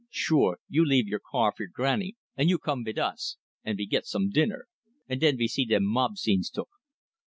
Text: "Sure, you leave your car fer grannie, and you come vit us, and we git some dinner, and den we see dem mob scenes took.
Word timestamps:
"Sure, 0.09 0.57
you 0.67 0.83
leave 0.83 1.07
your 1.07 1.19
car 1.31 1.53
fer 1.55 1.67
grannie, 1.67 2.15
and 2.35 2.49
you 2.49 2.57
come 2.57 2.83
vit 2.83 2.97
us, 2.97 3.37
and 3.63 3.77
we 3.77 3.85
git 3.85 4.07
some 4.07 4.31
dinner, 4.31 4.65
and 5.07 5.21
den 5.21 5.37
we 5.37 5.47
see 5.47 5.63
dem 5.63 5.85
mob 5.85 6.17
scenes 6.17 6.49
took. 6.49 6.69